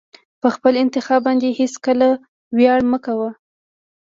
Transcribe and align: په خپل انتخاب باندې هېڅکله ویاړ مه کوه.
په 0.41 0.47
خپل 0.55 0.73
انتخاب 0.83 1.21
باندې 1.27 1.55
هېڅکله 1.59 2.09
ویاړ 2.57 2.79
مه 2.91 2.99
کوه. 3.05 3.29